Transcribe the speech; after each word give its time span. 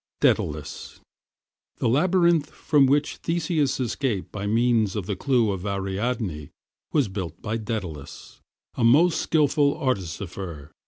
DAEDALUS 0.21 0.99
The 1.77 1.87
labyrinth 1.87 2.49
from 2.49 2.87
which 2.87 3.17
Theseus 3.17 3.79
escaped 3.79 4.31
by 4.31 4.47
means 4.47 4.95
of 4.95 5.05
the 5.05 5.15
clew 5.15 5.51
of 5.51 5.63
Ariadne 5.63 6.49
was 6.91 7.07
built 7.07 7.39
by 7.39 7.57
Daedalus, 7.57 8.41
a 8.73 8.83
most 8.83 9.21
skilful 9.21 9.77
artificer. 9.79 10.71